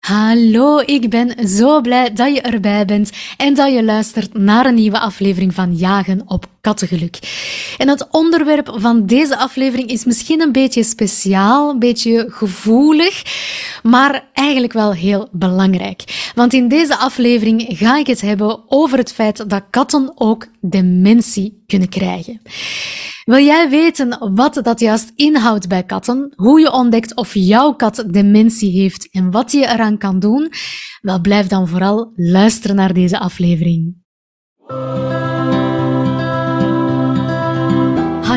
[0.00, 4.74] Hallo, ik ben zo blij dat je erbij bent en dat je luistert naar een
[4.74, 7.18] nieuwe aflevering van Jagen op Kattengeluk.
[7.78, 13.22] En het onderwerp van deze aflevering is misschien een beetje speciaal, een beetje gevoelig,
[13.82, 16.30] maar eigenlijk wel heel belangrijk.
[16.34, 21.62] Want in deze aflevering ga ik het hebben over het feit dat katten ook dementie
[21.66, 22.40] kunnen krijgen.
[23.24, 26.32] Wil jij weten wat dat juist inhoudt bij katten?
[26.36, 30.52] Hoe je ontdekt of jouw kat dementie heeft en wat je eraan kan doen?
[31.00, 33.94] Wel, blijf dan vooral luisteren naar deze aflevering.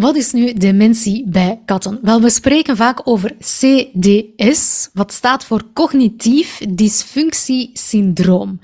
[0.00, 1.98] Wat is nu dementie bij katten?
[2.02, 8.60] Wel, we spreken vaak over CDS, wat staat voor cognitief dysfunctiesyndroom.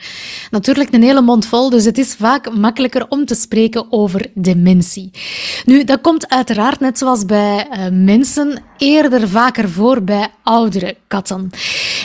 [0.51, 5.11] Natuurlijk een hele mond vol, dus het is vaak makkelijker om te spreken over dementie.
[5.65, 11.51] Nu, dat komt uiteraard net zoals bij uh, mensen eerder vaker voor bij oudere katten.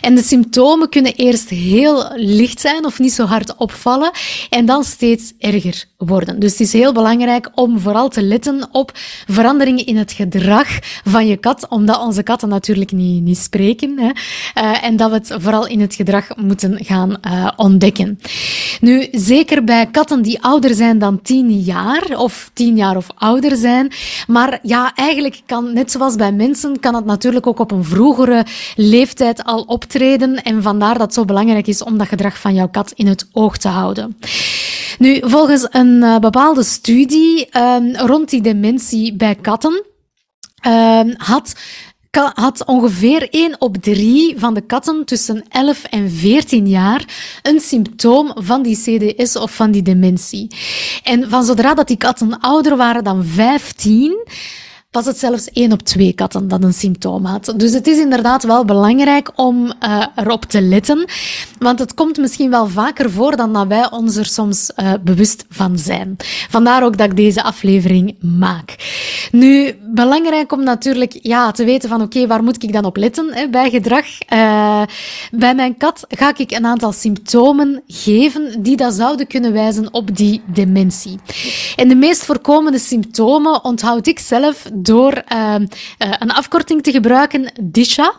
[0.01, 4.11] En de symptomen kunnen eerst heel licht zijn of niet zo hard opvallen
[4.49, 6.39] en dan steeds erger worden.
[6.39, 8.91] Dus het is heel belangrijk om vooral te letten op
[9.27, 10.67] veranderingen in het gedrag
[11.03, 13.99] van je kat, omdat onze katten natuurlijk niet, niet spreken.
[13.99, 14.09] Hè,
[14.63, 18.19] uh, en dat we het vooral in het gedrag moeten gaan uh, ontdekken.
[18.81, 23.55] Nu, zeker bij katten die ouder zijn dan 10 jaar, of 10 jaar of ouder
[23.55, 23.91] zijn.
[24.27, 28.45] Maar ja, eigenlijk kan, net zoals bij mensen, kan het natuurlijk ook op een vroegere
[28.75, 30.43] leeftijd al optreden.
[30.43, 33.27] En vandaar dat het zo belangrijk is om dat gedrag van jouw kat in het
[33.31, 34.17] oog te houden.
[34.99, 39.83] Nu, volgens een uh, bepaalde studie um, rond die dementie bij katten,
[40.67, 41.53] um, had
[42.33, 47.05] had ongeveer 1 op 3 van de katten tussen 11 en 14 jaar
[47.41, 50.47] een symptoom van die CDS of van die dementie.
[51.03, 54.27] En van zodra dat die katten ouder waren dan 15,
[54.91, 57.53] was het zelfs één op twee katten dat een symptoom had.
[57.55, 61.05] Dus het is inderdaad wel belangrijk om uh, erop te letten,
[61.59, 65.45] want het komt misschien wel vaker voor dan dat wij ons er soms uh, bewust
[65.49, 66.15] van zijn.
[66.49, 68.75] Vandaar ook dat ik deze aflevering maak.
[69.31, 73.33] Nu, belangrijk om natuurlijk ja, te weten van oké, waar moet ik dan op letten
[73.33, 74.05] hè, bij gedrag?
[74.33, 74.81] Uh,
[75.31, 80.17] bij mijn kat ga ik een aantal symptomen geven die dat zouden kunnen wijzen op
[80.17, 81.19] die dementie.
[81.75, 85.55] En de meest voorkomende symptomen onthoud ik zelf door uh,
[85.97, 88.13] een afkorting te gebruiken, DISHA.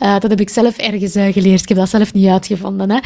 [0.00, 1.62] Uh, dat heb ik zelf ergens uh, geleerd.
[1.62, 2.90] Ik heb dat zelf niet uitgevonden.
[2.90, 2.96] Hè.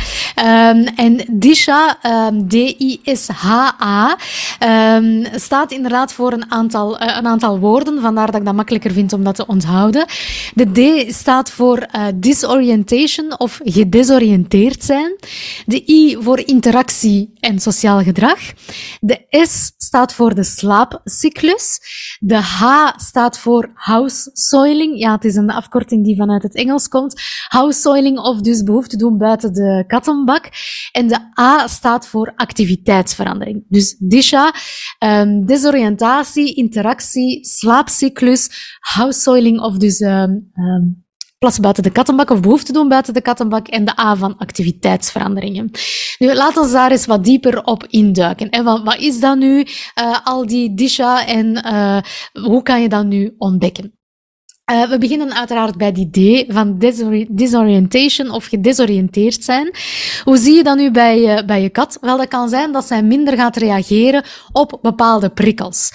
[0.70, 1.98] Um, en DISHA,
[2.28, 4.16] um, D-I-S-H-A,
[5.34, 8.00] staat inderdaad voor een aantal, een aantal woorden.
[8.00, 10.06] Vandaar dat ik dat makkelijker vind om dat te onthouden.
[10.54, 15.16] De D staat voor disorientation of gedesoriënteerd zijn.
[15.66, 18.38] De I voor interactie en sociaal gedrag.
[19.00, 21.80] De S staat voor de slaapcyclus.
[22.20, 22.62] De H
[22.96, 24.98] staat voor house soiling.
[24.98, 27.20] Ja, het is een afkorting die vanuit het Engels komt.
[27.48, 30.48] House soiling of dus behoefte doen buiten de kattenbak.
[30.92, 33.64] En de A staat voor activiteitsverandering.
[33.68, 34.54] Dus DISHA,
[34.98, 41.03] um, desoriëntatie, interactie, slaapcyclus, house soiling of dus um, um,
[41.44, 45.70] plassen buiten de kattenbak of behoefte doen buiten de kattenbak en de A van activiteitsveranderingen.
[46.18, 48.46] Nu, laat ons daar eens wat dieper op induiken.
[48.50, 48.62] Hè.
[48.62, 51.98] Wat, wat is dat nu, uh, al die disha en uh,
[52.44, 53.98] hoe kan je dat nu ontdekken?
[54.72, 56.78] Uh, we beginnen uiteraard bij die D van
[57.28, 59.70] disorientation of gedesoriënteerd zijn.
[60.24, 61.98] Hoe zie je dat nu bij je, bij je kat?
[62.00, 65.92] Wel, dat kan zijn dat zij minder gaat reageren op bepaalde prikkels.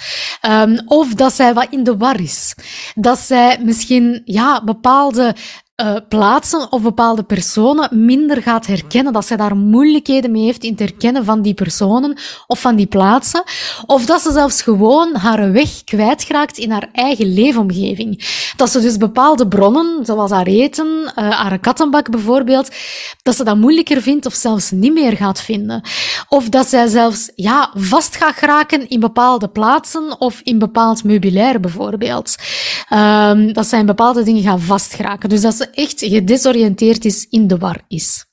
[0.48, 2.54] Um, of dat zij wat in de war is.
[2.94, 5.34] Dat zij misschien ja, bepaalde
[5.80, 9.12] uh, plaatsen of bepaalde personen minder gaat herkennen.
[9.12, 12.86] Dat zij daar moeilijkheden mee heeft in het herkennen van die personen of van die
[12.86, 13.42] plaatsen.
[13.86, 18.24] Of dat ze zelfs gewoon haar weg kwijtraakt in haar eigen leefomgeving.
[18.56, 22.68] Dat ze dus bepaalde bronnen, zoals haar eten, uh, haar kattenbak bijvoorbeeld,
[23.22, 25.82] dat ze dat moeilijker vindt of zelfs niet meer gaat vinden.
[26.28, 31.60] Of dat zij zelfs ja, vast gaat geraken in bepaalde plaatsen of in bepaald meubilair
[31.60, 32.36] bijvoorbeeld.
[32.92, 35.28] Um, dat zij in bepaalde dingen gaan vastgeraken.
[35.28, 38.24] Dus dat ze echt gedesoriënteerd is, in de war is.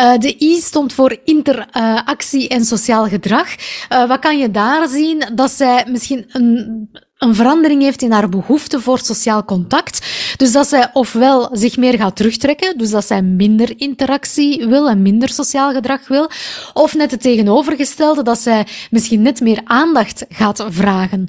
[0.00, 3.54] Uh, de I stond voor interactie en sociaal gedrag.
[3.92, 5.24] Uh, wat kan je daar zien?
[5.34, 6.88] Dat zij misschien een
[7.20, 10.06] een verandering heeft in haar behoefte voor sociaal contact.
[10.36, 15.02] Dus dat zij ofwel zich meer gaat terugtrekken, dus dat zij minder interactie wil en
[15.02, 16.30] minder sociaal gedrag wil,
[16.72, 21.20] of net het tegenovergestelde, dat zij misschien net meer aandacht gaat vragen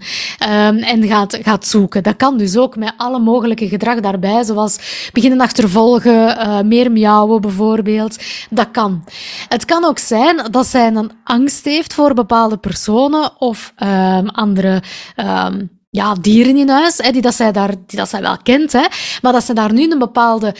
[0.49, 2.03] um, en gaat, gaat zoeken.
[2.03, 7.41] Dat kan dus ook met alle mogelijke gedrag daarbij, zoals beginnen achtervolgen, uh, meer miauwen
[7.41, 8.17] bijvoorbeeld.
[8.49, 9.03] Dat kan.
[9.47, 14.83] Het kan ook zijn dat zij een angst heeft voor bepaalde personen of um, andere
[15.15, 18.71] um, ja, dieren in huis, hè, die, dat zij daar, die dat zij wel kent,
[18.71, 18.85] hè,
[19.21, 20.55] maar dat ze daar nu een bepaalde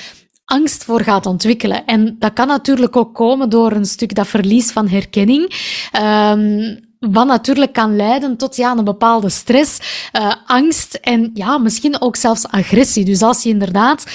[0.45, 1.86] angst voor gaat ontwikkelen.
[1.86, 5.54] En dat kan natuurlijk ook komen door een stuk dat verlies van herkenning.
[6.01, 9.80] Um, wat natuurlijk kan leiden tot ja, een bepaalde stress,
[10.13, 13.06] uh, angst en ja, misschien ook zelfs agressie.
[13.06, 14.06] Dus als je inderdaad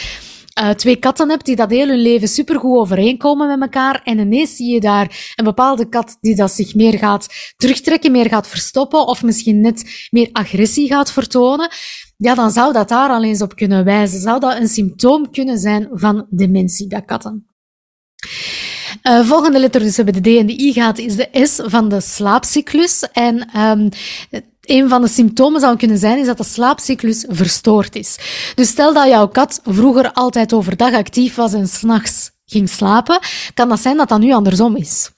[0.61, 4.01] uh, twee katten hebt die dat heel hun leven supergoed overeenkomen met elkaar.
[4.05, 7.27] En ineens zie je daar een bepaalde kat die dat zich meer gaat
[7.57, 11.71] terugtrekken, meer gaat verstoppen of misschien net meer agressie gaat vertonen.
[12.17, 14.21] Ja, dan zou dat daar al eens op kunnen wijzen.
[14.21, 17.47] Zou dat een symptoom kunnen zijn van dementie bij katten.
[19.03, 21.61] Uh, volgende letter, dus we hebben de D en de I gehad, is de S
[21.65, 23.09] van de slaapcyclus.
[23.13, 23.89] En um,
[24.67, 28.19] een van de symptomen zou kunnen zijn is dat de slaapcyclus verstoord is.
[28.55, 33.19] Dus stel dat jouw kat vroeger altijd overdag actief was en s'nachts ging slapen,
[33.55, 35.11] kan dat zijn dat dat nu andersom is.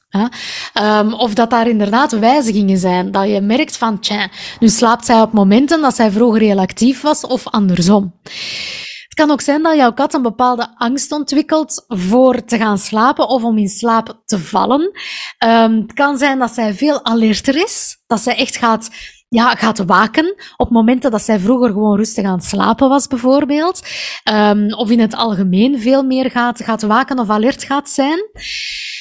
[0.82, 3.10] Um, of dat daar inderdaad wijzigingen zijn.
[3.10, 4.28] Dat je merkt van, tja,
[4.60, 8.14] nu slaapt zij op momenten dat zij vroeger heel actief was, of andersom.
[9.08, 13.28] Het kan ook zijn dat jouw kat een bepaalde angst ontwikkelt voor te gaan slapen
[13.28, 14.80] of om in slaap te vallen.
[15.44, 18.88] Um, het kan zijn dat zij veel alerter is, dat zij echt gaat
[19.28, 23.80] ja, gaat waken op momenten dat zij vroeger gewoon rustig aan het slapen was, bijvoorbeeld.
[24.32, 28.28] Um, of in het algemeen veel meer gaat, gaat waken of alert gaat zijn.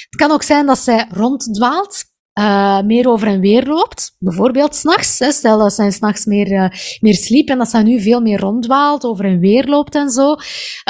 [0.10, 2.06] Het kan ook zijn dat zij ronddwaalt
[2.40, 4.16] uh, meer over en weer loopt.
[4.20, 5.16] Bijvoorbeeld s'nachts.
[5.16, 6.70] Stel dat zij s'nachts meer, uh,
[7.00, 10.36] meer sliep en dat zij nu veel meer rondwaalt, over en weer loopt en zo.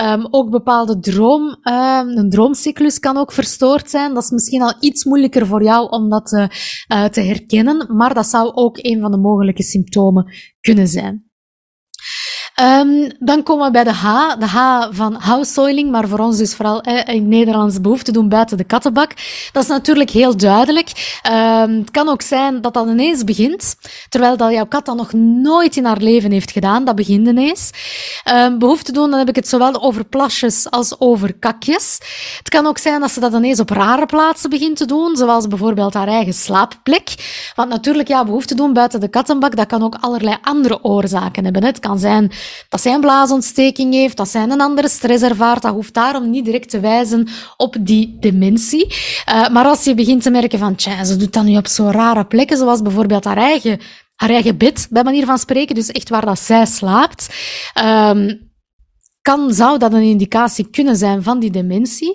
[0.03, 4.13] Um, ook bepaalde droom, uh, een droomcyclus kan ook verstoord zijn.
[4.13, 6.49] Dat is misschien al iets moeilijker voor jou om dat te,
[7.11, 11.26] te herkennen, maar dat zou ook een van de mogelijke symptomen kunnen zijn.
[12.63, 16.37] Um, dan komen we bij de H, de H van house soiling, maar voor ons
[16.37, 19.11] dus vooral eh, in Nederlands behoefte doen buiten de kattenbak.
[19.51, 21.19] Dat is natuurlijk heel duidelijk.
[21.31, 23.75] Um, het kan ook zijn dat dat ineens begint,
[24.09, 26.85] terwijl dat jouw kat dat nog nooit in haar leven heeft gedaan.
[26.85, 27.71] Dat begint ineens.
[28.33, 31.97] Um, behoefte doen, dan heb ik het zowel over plasjes als over kakjes.
[32.37, 35.47] Het kan ook zijn dat ze dat ineens op rare plaatsen begint te doen, zoals
[35.47, 37.09] bijvoorbeeld haar eigen slaapplek.
[37.55, 41.63] Want natuurlijk, ja, behoefte doen buiten de kattenbak, dat kan ook allerlei andere oorzaken hebben.
[41.63, 42.31] Het kan zijn
[42.69, 45.61] dat zij een blaasontsteking heeft, dat zij een andere stress ervaart.
[45.61, 47.27] Dat hoeft daarom niet direct te wijzen
[47.57, 48.85] op die dementie.
[48.87, 51.89] Uh, maar als je begint te merken van, tja, ze doet dat nu op zo
[51.89, 53.79] rare plekken, zoals bijvoorbeeld haar eigen,
[54.15, 57.29] haar eigen bed, bij manier van spreken, dus echt waar dat zij slaapt,
[57.85, 58.46] um,
[59.27, 62.13] kan, zou dat een indicatie kunnen zijn van die dementie.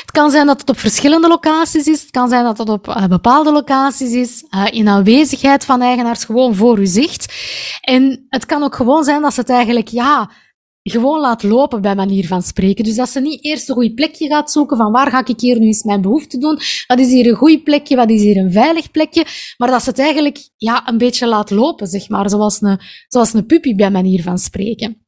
[0.00, 2.00] Het kan zijn dat het op verschillende locaties is.
[2.00, 4.44] Het kan zijn dat het op uh, bepaalde locaties is.
[4.50, 7.32] Uh, in aanwezigheid van eigenaars, gewoon voor uw zicht.
[7.80, 10.30] En het kan ook gewoon zijn dat ze het eigenlijk, ja,
[10.82, 12.84] gewoon laat lopen bij manier van spreken.
[12.84, 15.58] Dus dat ze niet eerst een goed plekje gaat zoeken van waar ga ik hier
[15.58, 16.58] nu eens mijn behoefte doen?
[16.86, 17.96] Wat is hier een goed plekje?
[17.96, 19.24] Wat is hier een veilig plekje?
[19.56, 22.30] Maar dat ze het eigenlijk, ja, een beetje laat lopen, zeg maar.
[22.30, 25.07] Zoals een, zoals een puppy bij manier van spreken.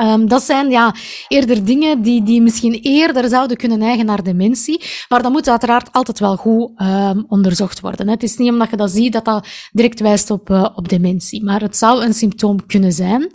[0.00, 0.94] Um, dat zijn ja,
[1.28, 4.84] eerder dingen die, die misschien eerder zouden kunnen neigen naar dementie.
[5.08, 8.08] Maar dat moet uiteraard altijd wel goed um, onderzocht worden.
[8.08, 11.44] Het is niet omdat je dat ziet dat dat direct wijst op, uh, op dementie.
[11.44, 13.30] Maar het zou een symptoom kunnen zijn.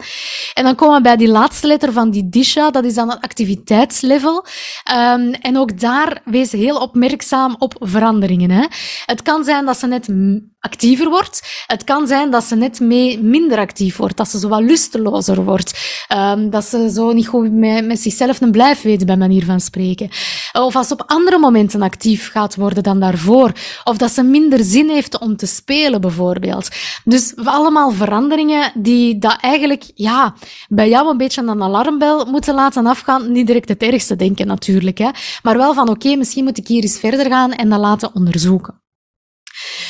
[0.53, 2.71] En dan komen we bij die laatste letter van die DISHA.
[2.71, 4.45] Dat is dan het activiteitslevel.
[4.91, 8.51] Um, en ook daar wees heel opmerkzaam op veranderingen.
[8.51, 8.65] Hè.
[9.05, 10.07] Het kan zijn dat ze net
[10.59, 11.63] actiever wordt.
[11.67, 15.43] Het kan zijn dat ze net mee minder actief wordt, dat ze zo wat lustelozer
[15.43, 19.45] wordt, um, dat ze zo niet goed met, met zichzelf een blijf weet, bij manier
[19.45, 20.09] van spreken.
[20.51, 23.51] Of als ze op andere momenten actief gaat worden dan daarvoor.
[23.83, 26.69] Of dat ze minder zin heeft om te spelen, bijvoorbeeld.
[27.03, 30.33] Dus allemaal veranderingen die dat eigenlijk ja,
[30.69, 33.31] bij jou een beetje een alarmbel moeten laten afgaan.
[33.31, 35.09] Niet direct het ergste denken natuurlijk, hè.
[35.43, 38.85] maar wel van oké, misschien moet ik hier eens verder gaan en dat laten onderzoeken.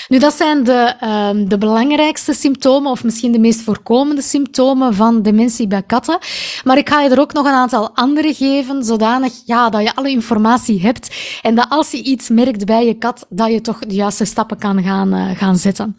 [0.07, 5.21] Nu, dat zijn de, uh, de belangrijkste symptomen, of misschien de meest voorkomende symptomen van
[5.21, 6.17] dementie bij katten.
[6.63, 9.95] Maar ik ga je er ook nog een aantal andere geven, zodanig ja, dat je
[9.95, 13.79] alle informatie hebt en dat als je iets merkt bij je kat, dat je toch
[13.79, 15.95] de juiste stappen kan gaan, uh, gaan zetten.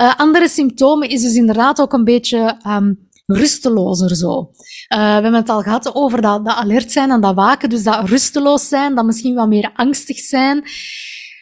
[0.00, 4.38] Uh, andere symptomen is dus inderdaad ook een beetje um, rustelozer zo.
[4.38, 7.82] Uh, we hebben het al gehad over dat, dat alert zijn en dat waken, dus
[7.82, 10.64] dat rusteloos zijn, dat misschien wat meer angstig zijn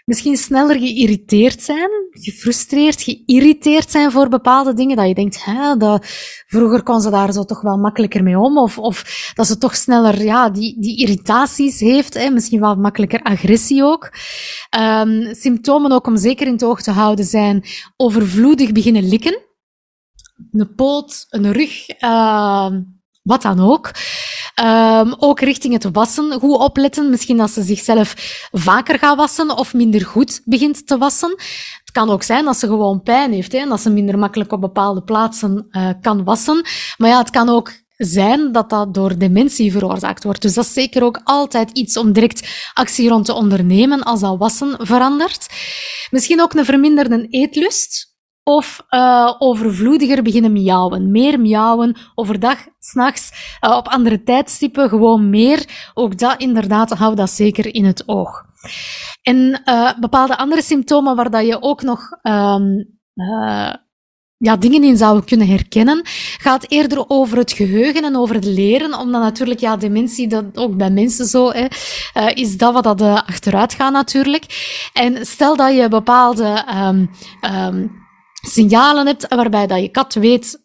[0.08, 6.06] misschien sneller geïrriteerd zijn, gefrustreerd, geïrriteerd zijn voor bepaalde dingen, dat je denkt, hè, dat,
[6.46, 9.76] vroeger kon ze daar zo toch wel makkelijker mee om, of, of dat ze toch
[9.76, 14.12] sneller, ja, die, die irritaties heeft, hè, misschien wel makkelijker agressie ook.
[14.78, 17.64] Um, symptomen ook om zeker in het oog te houden zijn
[17.96, 19.38] overvloedig beginnen likken.
[20.50, 22.70] Een poot, een rug, uh,
[23.22, 23.90] wat dan ook.
[24.64, 27.10] Um, ook richting het wassen goed opletten.
[27.10, 28.14] Misschien dat ze zichzelf
[28.52, 31.30] vaker gaat wassen of minder goed begint te wassen.
[31.84, 34.52] Het kan ook zijn dat ze gewoon pijn heeft hè, en dat ze minder makkelijk
[34.52, 36.66] op bepaalde plaatsen uh, kan wassen.
[36.96, 40.42] Maar ja, het kan ook zijn dat dat door dementie veroorzaakt wordt.
[40.42, 44.38] Dus dat is zeker ook altijd iets om direct actie rond te ondernemen als dat
[44.38, 45.46] wassen verandert.
[46.10, 48.07] Misschien ook een verminderde eetlust
[48.48, 51.10] of uh, overvloediger beginnen miauwen.
[51.10, 55.90] Meer miauwen overdag, s'nachts, uh, op andere tijdstippen, gewoon meer.
[55.94, 58.44] Ook dat inderdaad, hou dat zeker in het oog.
[59.22, 62.98] En uh, bepaalde andere symptomen waar dat je ook nog um,
[64.36, 66.00] ja, dingen in zou kunnen herkennen,
[66.38, 70.76] gaat eerder over het geheugen en over het leren, omdat natuurlijk, ja, dementie, dat ook
[70.76, 71.66] bij mensen zo, hè,
[72.34, 74.44] is dat wat dat achteruit gaat natuurlijk.
[74.92, 77.10] En stel dat je bepaalde um,
[77.50, 78.06] um,
[78.46, 80.64] signalen hebt waarbij dat je kat weet,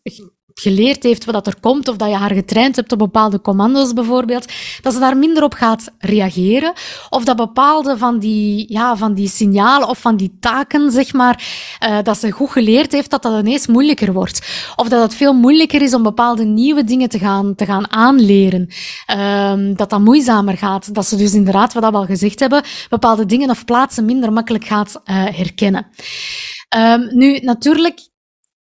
[0.54, 4.52] geleerd heeft wat er komt, of dat je haar getraind hebt op bepaalde commando's bijvoorbeeld,
[4.82, 6.74] dat ze daar minder op gaat reageren,
[7.10, 11.44] of dat bepaalde van die, ja, van die signalen of van die taken, zeg maar,
[11.88, 14.72] uh, dat ze goed geleerd heeft, dat dat ineens moeilijker wordt.
[14.76, 18.68] Of dat het veel moeilijker is om bepaalde nieuwe dingen te gaan, te gaan aanleren.
[19.16, 20.96] Uh, dat dat moeizamer gaat.
[20.96, 24.66] Dat ze dus inderdaad, wat we al gezegd hebben, bepaalde dingen of plaatsen minder makkelijk
[24.66, 25.88] gaat uh, herkennen.
[26.78, 28.00] Um, nu, natuurlijk,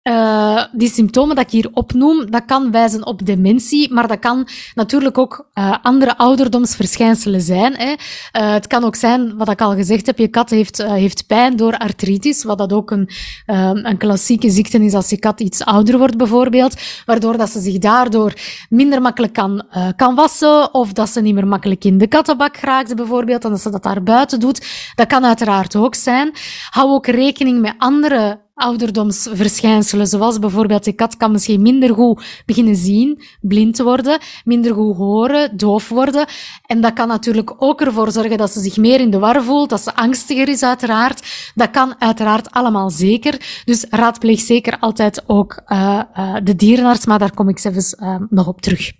[0.08, 4.48] uh, die symptomen dat ik hier opnoem, dat kan wijzen op dementie, maar dat kan
[4.74, 7.74] natuurlijk ook uh, andere ouderdomsverschijnselen zijn.
[7.76, 7.90] Hè.
[7.90, 11.56] Uh, het kan ook zijn, wat ik al gezegd heb, je kat heeft, heeft pijn
[11.56, 13.10] door artritis, wat dat ook een,
[13.46, 17.78] een klassieke ziekte is als je kat iets ouder wordt bijvoorbeeld, waardoor dat ze zich
[17.78, 18.34] daardoor
[18.68, 19.62] minder makkelijk kan,
[19.96, 23.60] kan wassen, of dat ze niet meer makkelijk in de kattenbak geraakt bijvoorbeeld, en dat
[23.60, 24.66] ze dat daar buiten doet.
[24.94, 26.32] Dat kan uiteraard ook zijn.
[26.70, 32.76] Hou ook rekening met andere ouderdomsverschijnselen, zoals bijvoorbeeld de kat kan misschien minder goed beginnen
[32.76, 36.26] zien, blind worden, minder goed horen, doof worden.
[36.66, 39.70] En dat kan natuurlijk ook ervoor zorgen dat ze zich meer in de war voelt,
[39.70, 41.52] dat ze angstiger is uiteraard.
[41.54, 43.62] Dat kan uiteraard allemaal zeker.
[43.64, 46.02] Dus raadpleeg zeker altijd ook uh,
[46.42, 48.92] de dierenarts, maar daar kom ik zelfs uh, nog op terug.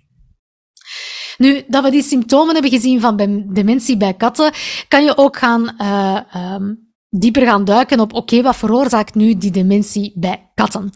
[1.37, 3.17] Nu, dat we die symptomen hebben gezien van
[3.53, 4.53] dementie bij katten,
[4.87, 9.51] kan je ook gaan uh, um, dieper gaan duiken op, oké, wat veroorzaakt nu die
[9.51, 10.89] dementie bij katten.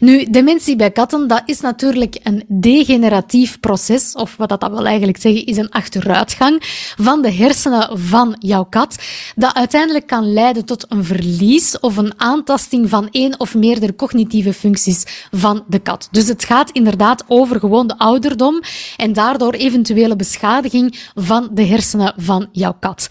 [0.00, 5.20] Nu, dementie bij katten, dat is natuurlijk een degeneratief proces, of wat dat, wil eigenlijk
[5.20, 6.56] zeggen, is een achteruitgang
[6.98, 8.98] van de hersenen van jouw kat,
[9.34, 14.52] dat uiteindelijk kan leiden tot een verlies of een aantasting van één of meerdere cognitieve
[14.52, 16.08] functies van de kat.
[16.10, 18.60] Dus het gaat inderdaad over gewoon de ouderdom
[18.96, 23.08] en daardoor eventuele beschadiging van de hersenen van jouw kat.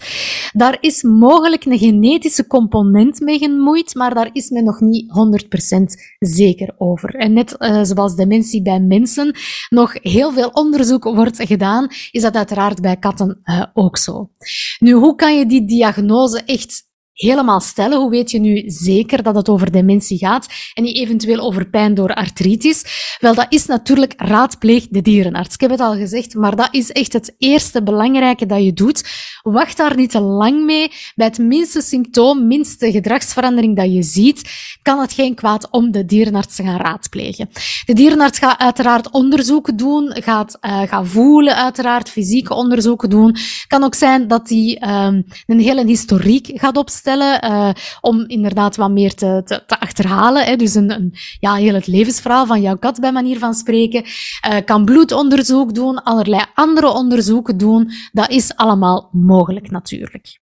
[0.52, 5.91] Daar is mogelijk een genetische component mee gemoeid, maar daar is men nog niet 100%
[6.18, 7.14] zeker over.
[7.14, 9.36] En net uh, zoals dementie bij mensen
[9.68, 14.30] nog heel veel onderzoek wordt gedaan, is dat uiteraard bij katten uh, ook zo.
[14.78, 17.98] Nu, hoe kan je die diagnose echt helemaal stellen.
[17.98, 21.94] Hoe weet je nu zeker dat het over dementie gaat en niet eventueel over pijn
[21.94, 22.84] door artritis?
[23.20, 25.54] Wel, dat is natuurlijk raadpleeg de dierenarts.
[25.54, 29.04] Ik heb het al gezegd, maar dat is echt het eerste belangrijke dat je doet.
[29.42, 30.90] Wacht daar niet te lang mee.
[31.14, 34.50] Bij het minste symptoom, minste gedragsverandering dat je ziet,
[34.82, 37.48] kan het geen kwaad om de dierenarts te gaan raadplegen.
[37.84, 43.36] De dierenarts gaat uiteraard onderzoeken doen, gaat, uh, gaat voelen uiteraard, fysieke onderzoeken doen.
[43.66, 48.76] Kan ook zijn dat hij um, een hele historiek gaat opstellen stellen, uh, om inderdaad
[48.76, 50.44] wat meer te, te, te achterhalen.
[50.44, 50.56] Hè.
[50.56, 54.04] Dus een, een, ja, heel het levensverhaal van jouw kat, bij manier van spreken.
[54.04, 57.90] Uh, kan bloedonderzoek doen, allerlei andere onderzoeken doen.
[58.12, 60.40] Dat is allemaal mogelijk natuurlijk.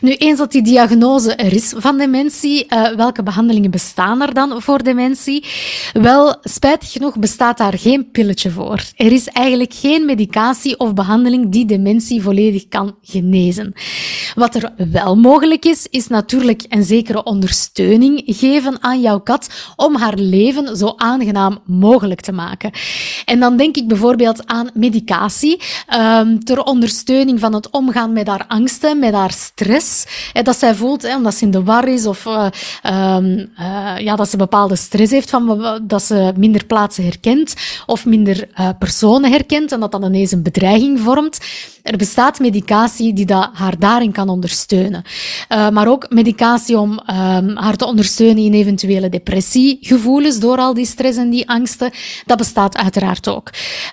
[0.00, 4.62] Nu, eens dat die diagnose er is van dementie, uh, welke behandelingen bestaan er dan
[4.62, 5.44] voor dementie?
[5.92, 8.82] Wel, spijtig genoeg bestaat daar geen pilletje voor.
[8.96, 13.72] Er is eigenlijk geen medicatie of behandeling die dementie volledig kan genezen.
[14.34, 19.96] Wat er wel mogelijk is, is natuurlijk een zekere ondersteuning geven aan jouw kat om
[19.96, 22.70] haar leven zo aangenaam mogelijk te maken.
[23.24, 25.60] En dan denk ik bijvoorbeeld aan medicatie,
[25.98, 30.06] um, ter ondersteuning van het omgaan met haar angsten, met haar stress
[30.42, 32.46] dat zij voelt, hè, omdat ze in de war is of uh,
[33.16, 37.54] um, uh, ja, dat ze bepaalde stress heeft, van, dat ze minder plaatsen herkent
[37.86, 41.38] of minder uh, personen herkent en dat dat ineens een bedreiging vormt.
[41.82, 45.02] Er bestaat medicatie die dat haar daarin kan ondersteunen.
[45.48, 51.18] Maar ook medicatie om um, haar te ondersteunen in eventuele depressiegevoelens door al die stress
[51.18, 51.90] en die angsten.
[52.26, 53.50] Dat bestaat uiteraard ook.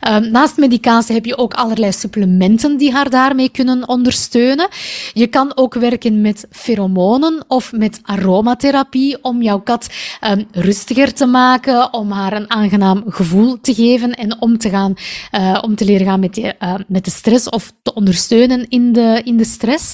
[0.10, 4.68] Um, naast medicatie heb je ook allerlei supplementen die haar daarmee kunnen ondersteunen.
[5.14, 9.88] Je kan ook werken met pheromonen of met aromatherapie om jouw kat
[10.22, 14.94] um, rustiger te maken, om haar een aangenaam gevoel te geven en om te gaan,
[15.32, 18.94] uh, om te leren gaan met, die, uh, met de stress of te ondersteunen in
[18.94, 19.94] de, in de stress.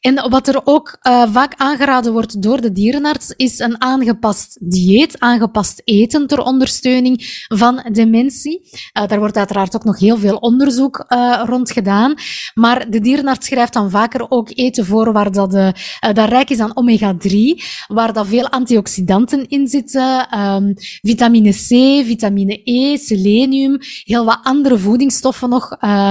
[0.00, 5.20] En wat er ook uh, vaak aangeraden wordt door de dierenarts, is een aangepast dieet,
[5.20, 8.60] aangepast eten ter ondersteuning van dementie.
[8.92, 11.04] Daar wordt uiteraard ook nog heel veel onderzoek
[11.44, 12.14] rond gedaan.
[12.54, 16.58] Maar de dierenarts schrijft dan vaker ook eten voor waar dat, uh, dat rijk is
[16.58, 21.66] aan omega-3, waar dat veel antioxidanten in zitten, um, vitamine C,
[22.06, 26.10] vitamine E, selenium, heel wat andere voedingsstoffen nog, uh,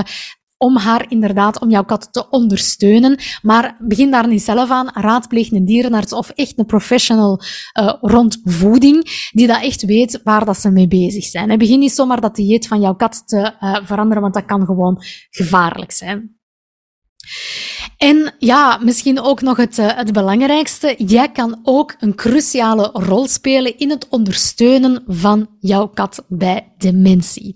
[0.57, 3.19] om haar inderdaad, om jouw kat te ondersteunen.
[3.41, 4.89] Maar begin daar niet zelf aan.
[4.93, 7.41] Raadpleeg een dierenarts of echt een professional
[8.01, 11.57] rond voeding, die dat echt weet waar dat ze mee bezig zijn.
[11.57, 13.53] Begin niet zomaar dat dieet van jouw kat te
[13.83, 16.37] veranderen, want dat kan gewoon gevaarlijk zijn.
[17.97, 20.95] En ja, misschien ook nog het, uh, het belangrijkste.
[20.97, 27.53] Jij kan ook een cruciale rol spelen in het ondersteunen van jouw kat bij dementie.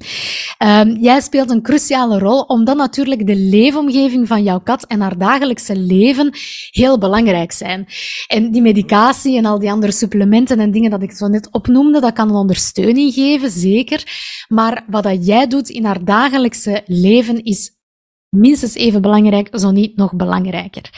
[0.63, 5.17] Um, jij speelt een cruciale rol omdat natuurlijk de leefomgeving van jouw kat en haar
[5.17, 6.33] dagelijkse leven
[6.71, 7.87] heel belangrijk zijn.
[8.27, 11.99] En die medicatie en al die andere supplementen en dingen dat ik zo net opnoemde,
[11.99, 14.03] dat kan een ondersteuning geven, zeker.
[14.47, 17.77] Maar wat dat jij doet in haar dagelijkse leven is
[18.29, 20.89] minstens even belangrijk, zo niet nog belangrijker.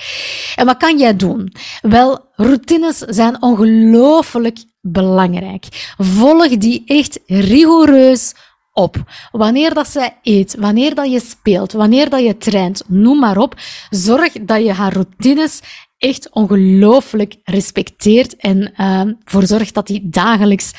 [0.55, 1.53] En wat kan jij doen?
[1.81, 5.93] Wel, routines zijn ongelooflijk belangrijk.
[5.97, 8.33] Volg die echt rigoureus
[8.73, 8.95] op.
[9.31, 13.55] Wanneer dat zij eet, wanneer dat je speelt, wanneer dat je traint, noem maar op.
[13.89, 15.61] Zorg dat je haar routines
[15.97, 20.71] echt ongelooflijk respecteert en uh, zorgt dat die dagelijks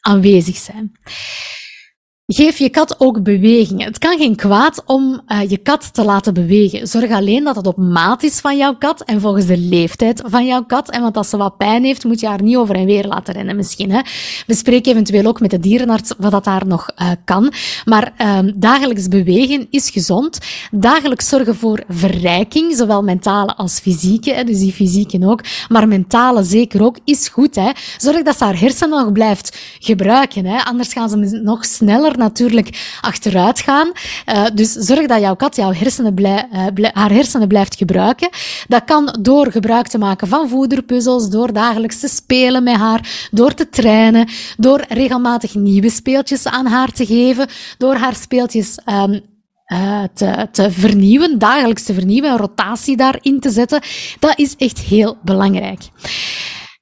[0.00, 0.92] aanwezig zijn.
[2.34, 3.86] Geef je kat ook bewegingen.
[3.86, 6.86] Het kan geen kwaad om uh, je kat te laten bewegen.
[6.86, 10.46] Zorg alleen dat het op maat is van jouw kat en volgens de leeftijd van
[10.46, 10.90] jouw kat.
[10.90, 13.34] En want als ze wat pijn heeft, moet je haar niet over en weer laten
[13.34, 13.90] rennen misschien.
[13.90, 14.00] Hè.
[14.46, 17.52] Bespreek eventueel ook met de dierenarts wat dat daar nog uh, kan.
[17.84, 20.38] Maar uh, dagelijks bewegen is gezond.
[20.70, 24.32] Dagelijks zorgen voor verrijking, zowel mentale als fysieke.
[24.32, 25.40] Hè, dus die fysieke ook.
[25.68, 27.54] Maar mentale zeker ook, is goed.
[27.54, 27.70] Hè.
[27.98, 30.46] Zorg dat ze haar hersenen nog blijft gebruiken.
[30.46, 30.64] Hè.
[30.64, 33.92] Anders gaan ze nog sneller natuurlijk achteruit gaan.
[34.26, 38.28] Uh, dus zorg dat jouw kat jouw hersenen uh, blij, haar hersenen blijft gebruiken.
[38.68, 43.54] Dat kan door gebruik te maken van voederpuzzels, door dagelijks te spelen met haar, door
[43.54, 49.20] te trainen, door regelmatig nieuwe speeltjes aan haar te geven, door haar speeltjes um,
[49.72, 53.80] uh, te, te vernieuwen, dagelijks te vernieuwen, een rotatie daarin te zetten.
[54.18, 55.80] Dat is echt heel belangrijk.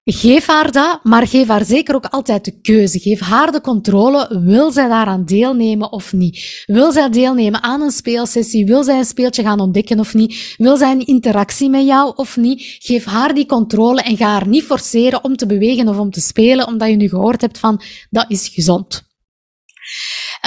[0.09, 2.99] Geef haar dat, maar geef haar zeker ook altijd de keuze.
[2.99, 4.41] Geef haar de controle.
[4.45, 6.65] Wil zij daaraan deelnemen of niet?
[6.67, 8.67] Wil zij deelnemen aan een speelsessie?
[8.67, 10.55] Wil zij een speeltje gaan ontdekken of niet?
[10.59, 12.77] Wil zij een interactie met jou of niet?
[12.79, 16.21] Geef haar die controle en ga haar niet forceren om te bewegen of om te
[16.21, 19.03] spelen, omdat je nu gehoord hebt van dat is gezond.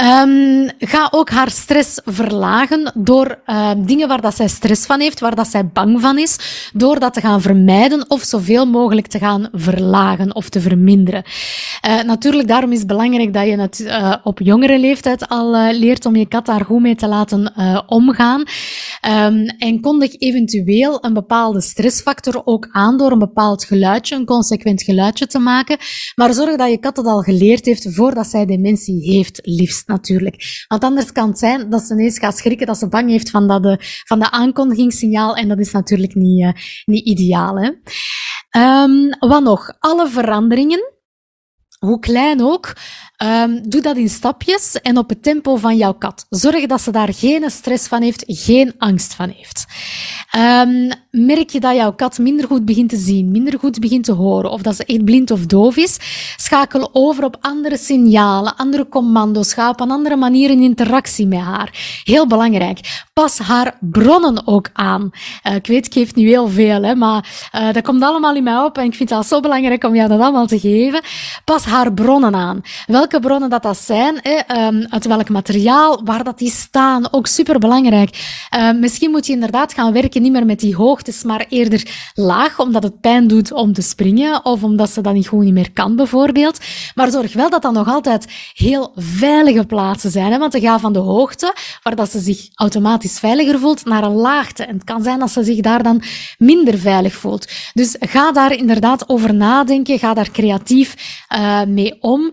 [0.04, 5.20] Um, ga ook haar stress verlagen door uh, dingen waar dat zij stress van heeft,
[5.20, 6.38] waar dat zij bang van is,
[6.74, 11.24] door dat te gaan vermijden of zoveel mogelijk te gaan verlagen of te verminderen.
[11.88, 16.06] Uh, natuurlijk, daarom is het belangrijk dat je het uh, op jongere leeftijd al leert
[16.06, 17.54] om je kat daar goed mee te laten
[17.88, 18.44] omgaan.
[19.08, 24.82] Um, en kondig eventueel een bepaalde stressfactor ook aan door een bepaald geluidje, een consequent
[24.82, 25.78] geluidje te maken.
[26.16, 30.66] Maar zorg dat je kat het al geleerd heeft voordat zij dementie heeft, liefst natuurlijk.
[30.68, 33.48] Want anders kan het zijn dat ze ineens gaat schrikken, dat ze bang heeft van,
[33.48, 35.36] dat de, van de aankondigingssignaal.
[35.36, 36.52] En dat is natuurlijk niet, uh,
[36.86, 37.60] niet ideaal.
[37.60, 37.72] Hè?
[38.84, 39.74] Um, wat nog?
[39.80, 40.94] Alle veranderingen,
[41.80, 42.74] hoe klein ook,
[43.24, 46.26] Um, doe dat in stapjes en op het tempo van jouw kat.
[46.30, 49.66] Zorg dat ze daar geen stress van heeft, geen angst van heeft.
[50.38, 54.12] Um, merk je dat jouw kat minder goed begint te zien, minder goed begint te
[54.12, 55.98] horen, of dat ze echt blind of doof is,
[56.38, 61.40] schakel over op andere signalen, andere commando's, ga op een andere manier in interactie met
[61.40, 62.02] haar.
[62.04, 63.06] Heel belangrijk.
[63.14, 65.10] Pas haar bronnen ook aan.
[65.48, 68.44] Uh, ik weet, ik geef nu heel veel, hè, maar uh, dat komt allemaal in
[68.44, 71.02] mij op en ik vind het zo belangrijk om jou dat allemaal te geven.
[71.46, 72.62] Pas haar bronnen aan.
[72.86, 77.28] Welke bronnen dat dat zijn, hè, um, uit welk materiaal, waar dat die staan, ook
[77.28, 78.38] super belangrijk.
[78.56, 82.60] Uh, misschien moet je inderdaad gaan werken niet meer met die hoogtes, maar eerder laag,
[82.60, 85.72] omdat het pijn doet om te springen, of omdat ze dat niet gewoon niet meer
[85.72, 86.60] kan, bijvoorbeeld.
[86.96, 90.80] Maar zorg wel dat dat nog altijd heel veilige plaatsen zijn, hè, want ze gaan
[90.80, 94.64] van de hoogte, waar dat ze zich automatisch veiliger voelt, naar een laagte.
[94.64, 96.02] En het kan zijn dat ze zich daar dan
[96.38, 97.48] minder veilig voelt.
[97.74, 100.96] Dus ga daar inderdaad over nadenken, ga daar creatief
[101.36, 102.32] uh, mee om.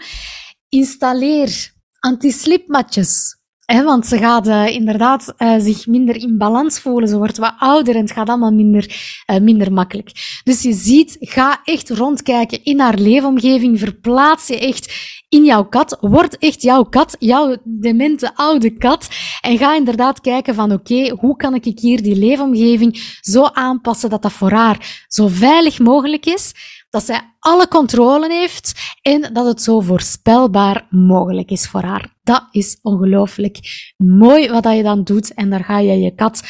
[0.68, 3.34] Installeer anti-slipmatjes.
[3.66, 7.08] Want ze gaat uh, inderdaad uh, zich minder in balans voelen.
[7.08, 8.94] Ze wordt wat ouder en het gaat allemaal minder,
[9.30, 10.40] uh, minder makkelijk.
[10.44, 13.78] Dus je ziet, ga echt rondkijken in haar leefomgeving.
[13.78, 15.96] Verplaats je echt in jouw kat.
[16.00, 19.08] Word echt jouw kat, jouw demente oude kat.
[19.40, 24.22] En ga inderdaad kijken van oké, hoe kan ik hier die leefomgeving zo aanpassen dat
[24.22, 26.54] dat voor haar zo veilig mogelijk is
[26.90, 32.14] dat zij alle controle heeft en dat het zo voorspelbaar mogelijk is voor haar.
[32.22, 33.58] Dat is ongelooflijk
[33.96, 36.42] mooi wat je dan doet en daar ga je je kat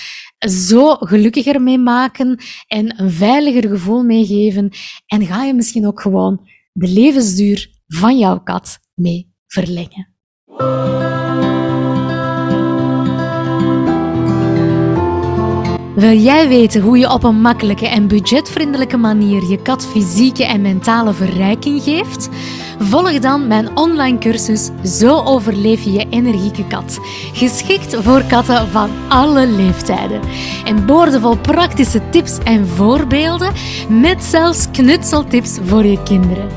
[0.49, 4.71] zo gelukkiger mee maken en een veiliger gevoel mee geven
[5.07, 10.15] en ga je misschien ook gewoon de levensduur van jouw kat mee verlengen.
[15.97, 20.61] Wil jij weten hoe je op een makkelijke en budgetvriendelijke manier je kat fysieke en
[20.61, 22.29] mentale verrijking geeft?
[22.79, 26.99] Volg dan mijn online cursus Zo overleef je je energieke kat.
[27.33, 30.21] Geschikt voor katten van alle leeftijden.
[30.65, 33.53] En boordevol praktische tips en voorbeelden,
[33.89, 36.49] met zelfs knutseltips voor je kinderen.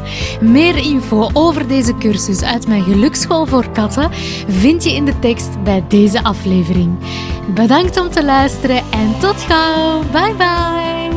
[0.42, 4.10] Meer info over deze cursus uit mijn geluksschool voor katten
[4.48, 6.98] vind je in de tekst bij deze aflevering.
[7.54, 11.09] Bedankt om te luisteren en tot を使うバイバイ。